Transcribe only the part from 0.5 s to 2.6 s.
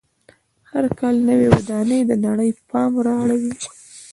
هر کال نوې ودانۍ د نړۍ